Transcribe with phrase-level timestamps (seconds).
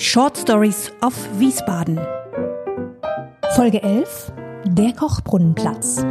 [0.00, 1.98] Short Stories of Wiesbaden.
[3.56, 4.32] Folge 11.
[4.64, 6.04] Der Kochbrunnenplatz.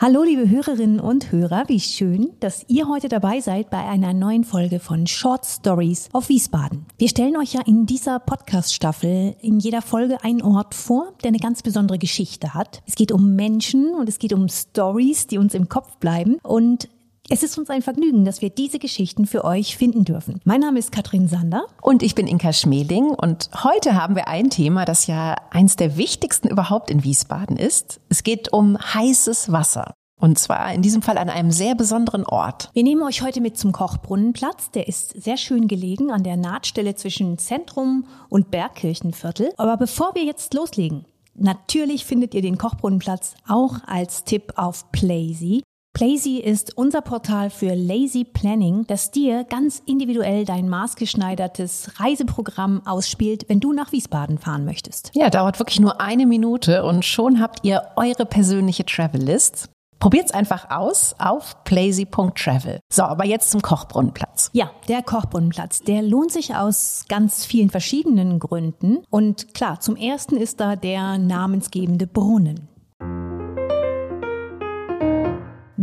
[0.00, 4.44] Hallo liebe Hörerinnen und Hörer, wie schön, dass ihr heute dabei seid bei einer neuen
[4.44, 6.86] Folge von Short Stories of Wiesbaden.
[6.96, 11.38] Wir stellen euch ja in dieser Podcast-Staffel in jeder Folge einen Ort vor, der eine
[11.38, 12.80] ganz besondere Geschichte hat.
[12.86, 16.88] Es geht um Menschen und es geht um Stories, die uns im Kopf bleiben und
[17.30, 20.40] es ist uns ein Vergnügen, dass wir diese Geschichten für euch finden dürfen.
[20.44, 21.66] Mein Name ist Katrin Sander.
[21.80, 23.06] Und ich bin Inka Schmeling.
[23.10, 28.00] Und heute haben wir ein Thema, das ja eins der wichtigsten überhaupt in Wiesbaden ist.
[28.10, 29.94] Es geht um heißes Wasser.
[30.20, 32.70] Und zwar in diesem Fall an einem sehr besonderen Ort.
[32.72, 34.70] Wir nehmen euch heute mit zum Kochbrunnenplatz.
[34.70, 39.50] Der ist sehr schön gelegen an der Nahtstelle zwischen Zentrum und Bergkirchenviertel.
[39.56, 45.64] Aber bevor wir jetzt loslegen, Natürlich findet ihr den Kochbrunnenplatz auch als Tipp auf Playsy.
[45.94, 53.44] Plazy ist unser Portal für Lazy Planning, das dir ganz individuell dein maßgeschneidertes Reiseprogramm ausspielt,
[53.48, 55.12] wenn du nach Wiesbaden fahren möchtest.
[55.14, 59.70] Ja, dauert wirklich nur eine Minute und schon habt ihr eure persönliche Travel List.
[60.00, 62.80] Probiert's einfach aus auf plazy.travel.
[62.92, 64.50] So, aber jetzt zum Kochbrunnenplatz.
[64.52, 69.04] Ja, der Kochbrunnenplatz, der lohnt sich aus ganz vielen verschiedenen Gründen.
[69.10, 72.68] Und klar, zum ersten ist da der namensgebende Brunnen.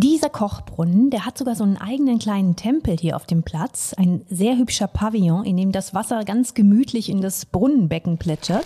[0.01, 3.93] Dieser Kochbrunnen, der hat sogar so einen eigenen kleinen Tempel hier auf dem Platz.
[3.95, 8.65] Ein sehr hübscher Pavillon, in dem das Wasser ganz gemütlich in das Brunnenbecken plätschert.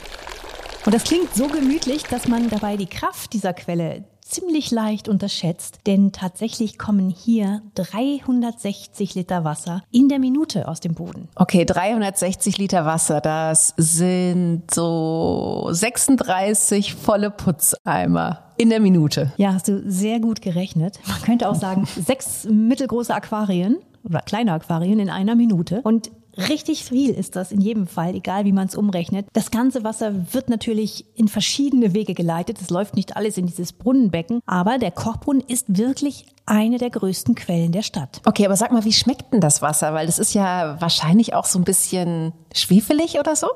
[0.85, 5.79] Und das klingt so gemütlich, dass man dabei die Kraft dieser Quelle ziemlich leicht unterschätzt,
[5.87, 11.27] denn tatsächlich kommen hier 360 Liter Wasser in der Minute aus dem Boden.
[11.35, 19.31] Okay, 360 Liter Wasser, das sind so 36 volle Putzeimer in der Minute.
[19.37, 20.99] Ja, hast du sehr gut gerechnet.
[21.07, 25.81] Man könnte auch sagen, sechs mittelgroße Aquarien oder kleine Aquarien in einer Minute.
[25.83, 29.27] Und Richtig viel ist das in jedem Fall, egal wie man es umrechnet.
[29.33, 32.59] Das ganze Wasser wird natürlich in verschiedene Wege geleitet.
[32.61, 37.35] Es läuft nicht alles in dieses Brunnenbecken, aber der Kochbrunnen ist wirklich eine der größten
[37.35, 38.21] Quellen der Stadt.
[38.25, 39.93] Okay, aber sag mal, wie schmeckt denn das Wasser?
[39.93, 43.47] Weil das ist ja wahrscheinlich auch so ein bisschen schwefelig oder so?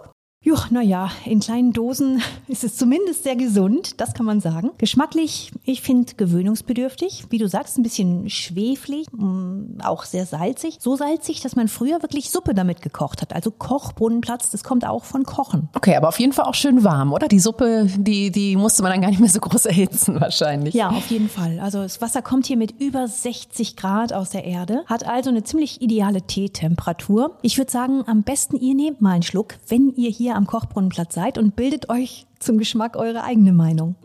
[0.41, 4.71] Ja, naja, in kleinen Dosen ist es zumindest sehr gesund, das kann man sagen.
[4.77, 7.25] Geschmacklich, ich finde gewöhnungsbedürftig.
[7.29, 10.77] Wie du sagst, ein bisschen schweflig, mm, auch sehr salzig.
[10.79, 13.33] So salzig, dass man früher wirklich Suppe damit gekocht hat.
[13.33, 15.67] Also Kochbrunnenplatz, das kommt auch von Kochen.
[15.75, 17.27] Okay, aber auf jeden Fall auch schön warm, oder?
[17.27, 20.73] Die Suppe, die, die musste man dann gar nicht mehr so groß erhitzen wahrscheinlich.
[20.73, 21.59] Ja, auf jeden Fall.
[21.59, 25.43] Also das Wasser kommt hier mit über 60 Grad aus der Erde, hat also eine
[25.43, 27.37] ziemlich ideale Teetemperatur.
[27.41, 31.15] Ich würde sagen, am besten ihr nehmt mal einen Schluck, wenn ihr hier am Kochbrunnenplatz
[31.15, 33.95] seid und bildet euch zum Geschmack eure eigene Meinung.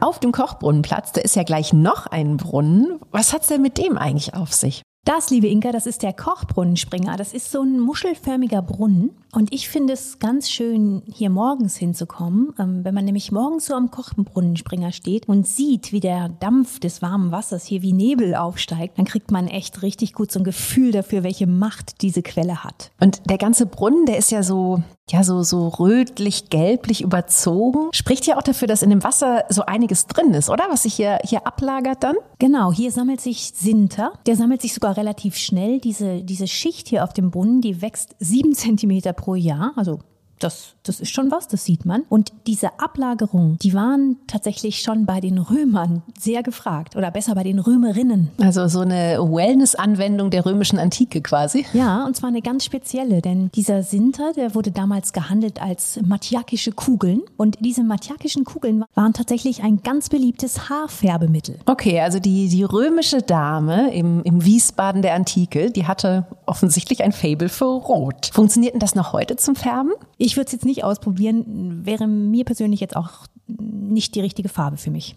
[0.00, 3.00] Auf dem Kochbrunnenplatz, da ist ja gleich noch ein Brunnen.
[3.10, 4.82] Was hat's denn mit dem eigentlich auf sich?
[5.06, 7.16] Das, liebe Inka, das ist der Kochbrunnenspringer.
[7.16, 9.10] Das ist so ein muschelförmiger Brunnen.
[9.32, 12.52] Und ich finde es ganz schön, hier morgens hinzukommen.
[12.58, 17.02] Ähm, wenn man nämlich morgens so am Kochbrunnenspringer steht und sieht, wie der Dampf des
[17.02, 20.90] warmen Wassers hier wie Nebel aufsteigt, dann kriegt man echt richtig gut so ein Gefühl
[20.90, 22.90] dafür, welche Macht diese Quelle hat.
[22.98, 27.90] Und der ganze Brunnen, der ist ja so, ja, so, so rötlich-gelblich überzogen.
[27.92, 30.64] Spricht ja auch dafür, dass in dem Wasser so einiges drin ist, oder?
[30.68, 32.16] Was sich hier, hier ablagert dann?
[32.40, 34.14] Genau, hier sammelt sich Sinter.
[34.26, 35.78] Der sammelt sich sogar relativ schnell.
[35.78, 40.00] Diese, diese Schicht hier auf dem Brunnen, die wächst sieben Zentimeter pro Jahr, also
[40.38, 42.02] das, das ist schon was, das sieht man.
[42.08, 47.42] Und diese Ablagerungen, die waren tatsächlich schon bei den Römern sehr gefragt oder besser bei
[47.42, 48.30] den Römerinnen.
[48.40, 51.66] Also so eine Wellness-Anwendung der römischen Antike quasi.
[51.72, 56.72] Ja, und zwar eine ganz spezielle, denn dieser Sinter, der wurde damals gehandelt als matjakische
[56.72, 57.22] Kugeln.
[57.36, 61.58] Und diese matjakischen Kugeln waren tatsächlich ein ganz beliebtes Haarfärbemittel.
[61.66, 67.12] Okay, also die, die römische Dame im, im Wiesbaden der Antike, die hatte offensichtlich ein
[67.12, 68.30] Fable für Rot.
[68.32, 69.92] Funktioniert denn das noch heute zum Färben?
[70.18, 74.76] Ich würde es jetzt nicht ausprobieren, wäre mir persönlich jetzt auch nicht die richtige Farbe
[74.76, 75.16] für mich.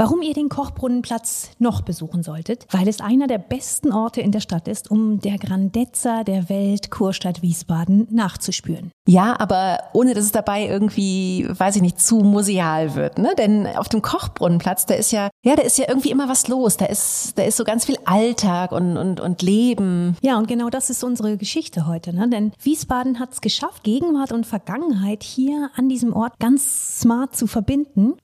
[0.00, 2.66] Warum ihr den Kochbrunnenplatz noch besuchen solltet?
[2.70, 6.92] Weil es einer der besten Orte in der Stadt ist, um der Grandezza der Welt
[6.92, 8.92] Kurstadt Wiesbaden nachzuspüren.
[9.08, 13.32] Ja, aber ohne dass es dabei irgendwie, weiß ich nicht, zu museal wird, ne?
[13.36, 16.76] Denn auf dem Kochbrunnenplatz, da ist ja, ja, da ist ja irgendwie immer was los.
[16.76, 20.16] Da ist, da ist so ganz viel Alltag und, und, und Leben.
[20.22, 22.28] Ja, und genau das ist unsere Geschichte heute, ne?
[22.28, 27.48] Denn Wiesbaden hat es geschafft, Gegenwart und Vergangenheit hier an diesem Ort ganz smart zu
[27.48, 28.14] verbinden.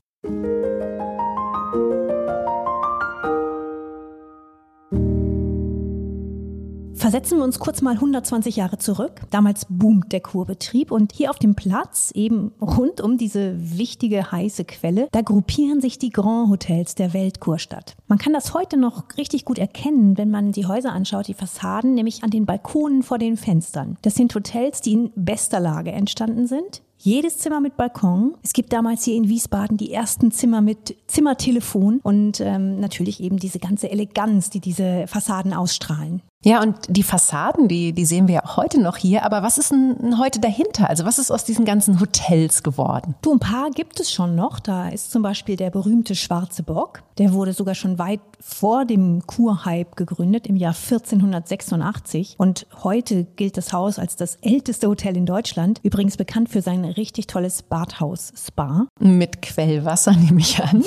[7.05, 9.21] Versetzen wir uns kurz mal 120 Jahre zurück.
[9.29, 14.65] Damals boomt der Kurbetrieb und hier auf dem Platz, eben rund um diese wichtige heiße
[14.65, 17.95] Quelle, da gruppieren sich die Grand Hotels der Weltkurstadt.
[18.09, 21.93] Man kann das heute noch richtig gut erkennen, wenn man die Häuser anschaut, die Fassaden,
[21.93, 23.99] nämlich an den Balkonen vor den Fenstern.
[24.01, 26.81] Das sind Hotels, die in bester Lage entstanden sind.
[26.97, 28.35] Jedes Zimmer mit Balkon.
[28.43, 33.37] Es gibt damals hier in Wiesbaden die ersten Zimmer mit Zimmertelefon und ähm, natürlich eben
[33.37, 36.23] diese ganze Eleganz, die diese Fassaden ausstrahlen.
[36.44, 39.25] Ja, und die Fassaden, die, die sehen wir ja auch heute noch hier.
[39.25, 40.91] Aber was ist denn heute dahinter?
[40.91, 43.14] Also was ist aus diesen ganzen Hotels geworden?
[43.23, 44.61] Du, ein paar gibt es schon noch.
[44.61, 47.02] Da ist zum Beispiel der berühmte Schwarze Bock.
[47.17, 52.35] Der wurde sogar schon weit vor dem Kurhype gegründet, im Jahr 1486.
[52.37, 55.81] Und heute gilt das Haus als das älteste Hotel in Deutschland.
[55.82, 58.88] Übrigens bekannt für sein richtig tolles Badhaus-Spa.
[59.00, 60.85] Mit Quellwasser nehme ich an.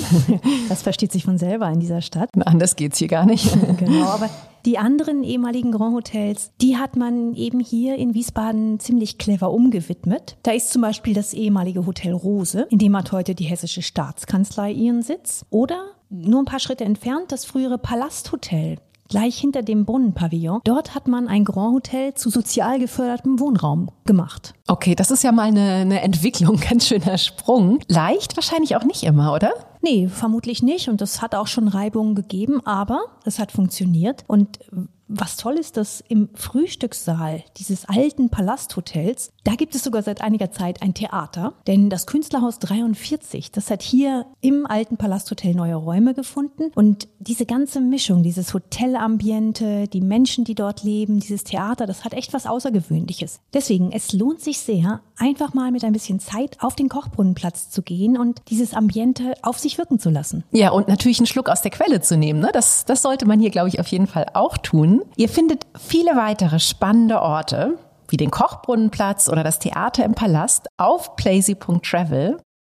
[0.70, 2.30] Das versteht sich von selber in dieser Stadt.
[2.46, 3.58] Anders geht's hier gar nicht.
[3.78, 4.30] Genau, aber
[4.68, 10.36] die anderen ehemaligen Grand Hotels, die hat man eben hier in Wiesbaden ziemlich clever umgewidmet.
[10.44, 14.74] Da ist zum Beispiel das ehemalige Hotel Rose, in dem hat heute die hessische Staatskanzlei
[14.74, 15.46] ihren Sitz.
[15.50, 18.78] Oder nur ein paar Schritte entfernt das frühere Palasthotel
[19.08, 20.60] gleich hinter dem Brunnenpavillon.
[20.66, 24.54] Dort hat man ein Grand Hotel zu sozial gefördertem Wohnraum gemacht.
[24.68, 27.80] Okay, das ist ja mal eine, eine Entwicklung, ganz schöner Sprung.
[27.88, 29.54] Leicht wahrscheinlich auch nicht immer, oder?
[29.90, 30.90] Nee, vermutlich nicht.
[30.90, 34.24] Und das hat auch schon Reibungen gegeben, aber es hat funktioniert.
[34.28, 34.60] Und
[35.08, 40.52] was toll ist, dass im Frühstückssaal dieses alten Palasthotels, da gibt es sogar seit einiger
[40.52, 46.14] Zeit ein Theater, denn das Künstlerhaus 43, das hat hier im alten Palasthotel neue Räume
[46.14, 52.04] gefunden und diese ganze Mischung, dieses Hotelambiente, die Menschen, die dort leben, dieses Theater, das
[52.04, 53.40] hat echt was Außergewöhnliches.
[53.54, 57.82] Deswegen, es lohnt sich sehr, einfach mal mit ein bisschen Zeit auf den Kochbrunnenplatz zu
[57.82, 60.44] gehen und dieses Ambiente auf sich wirken zu lassen.
[60.52, 62.40] Ja, und natürlich einen Schluck aus der Quelle zu nehmen.
[62.40, 62.50] Ne?
[62.54, 65.04] Das, das sollte man hier, glaube ich, auf jeden Fall auch tun.
[65.16, 67.78] Ihr findet viele weitere spannende Orte,
[68.10, 72.38] wie den Kochbrunnenplatz oder das Theater im Palast auf plazy.travel.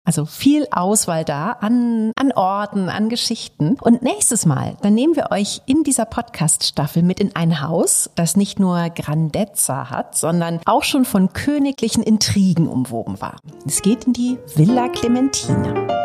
[0.08, 3.76] Also viel Auswahl da an, an Orten, an Geschichten.
[3.78, 8.34] Und nächstes Mal, dann nehmen wir euch in dieser Podcast-Staffel mit in ein Haus, das
[8.34, 13.36] nicht nur Grandezza hat, sondern auch schon von königlichen Intrigen umwoben war.
[13.66, 15.97] Es geht in die Villa Clementine.